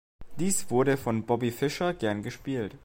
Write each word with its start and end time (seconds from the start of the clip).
Dies 0.39 0.71
wurde 0.71 0.97
von 0.97 1.27
Bobby 1.27 1.51
Fischer 1.51 1.93
gern 1.93 2.23
gespielt. 2.23 2.75